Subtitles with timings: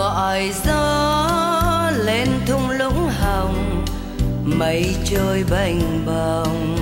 [0.00, 3.84] gọi gió lên thung lũng hồng,
[4.44, 6.76] mây trôi bềnh bồng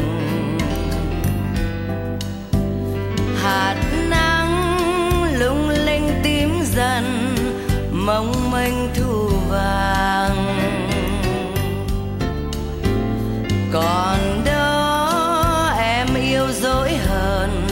[3.43, 3.77] hạt
[4.09, 4.53] nắng
[5.39, 7.35] lung linh tím dần,
[7.93, 10.47] mong manh thu vàng
[13.73, 17.67] còn đó em yêu dỗi hờn,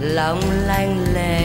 [0.00, 1.43] lòng lanh lẹ.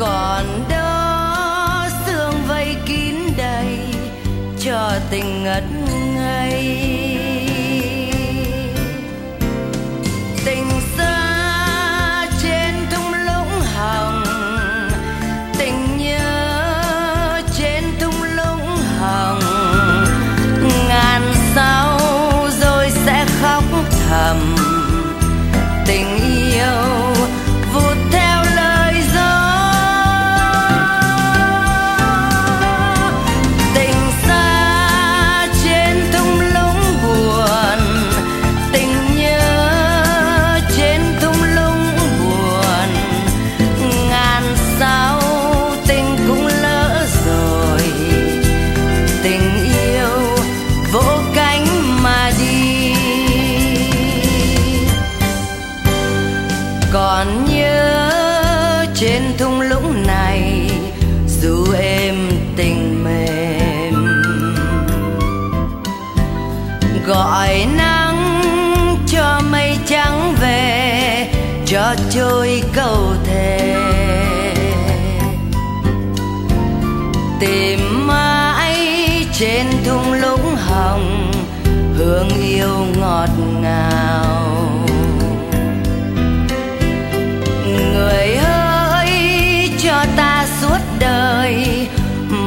[0.00, 3.78] Còn đó sương vây kín đầy
[4.60, 5.89] cho tình ngất ngây
[57.20, 60.70] còn nhớ trên thung lũng này,
[61.28, 62.14] dù em
[62.56, 63.94] tình mềm.
[67.06, 68.44] Gọi nắng
[69.06, 71.32] cho mây trắng về,
[71.66, 73.76] cho trôi câu thề.
[77.40, 78.76] Tìm mãi
[79.32, 81.32] trên thung lũng hồng,
[81.98, 83.30] hương yêu ngọt
[83.62, 84.49] ngào.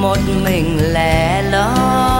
[0.03, 2.12] Một mình lẻ loi.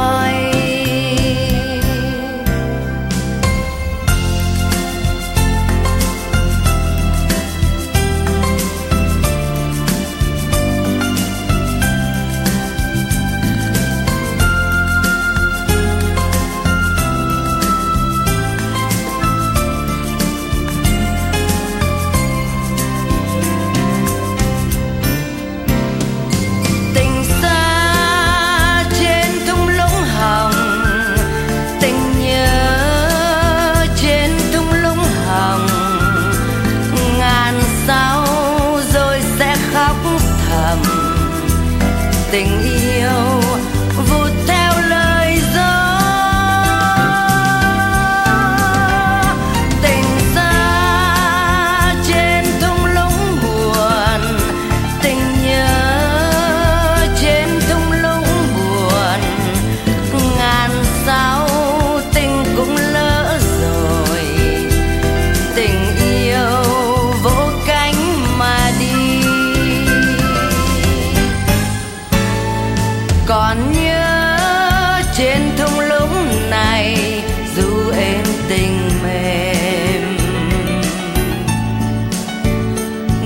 [42.33, 42.92] Tình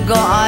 [0.07, 0.46] gọi